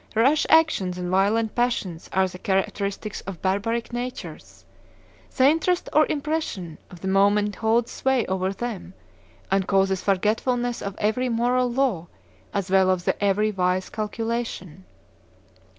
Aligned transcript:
Rash 0.15 0.47
actions 0.49 0.97
and 0.97 1.11
violent 1.11 1.53
passions 1.53 2.09
are 2.11 2.27
the 2.27 2.39
characteristics 2.39 3.21
of 3.21 3.39
barbaric 3.39 3.93
natures; 3.93 4.65
the 5.37 5.47
interest 5.47 5.89
or 5.93 6.07
impression 6.07 6.79
of 6.89 7.01
the 7.01 7.07
moment 7.07 7.57
holds 7.57 7.91
sway 7.91 8.25
over 8.25 8.51
them, 8.51 8.95
and 9.51 9.67
causes 9.67 10.01
forgetfulness 10.01 10.81
of 10.81 10.95
every 10.97 11.29
moral 11.29 11.71
law 11.71 12.07
as 12.51 12.71
well 12.71 12.89
as 12.89 13.07
of 13.07 13.13
every 13.21 13.51
wise 13.51 13.91
calculation. 13.91 14.85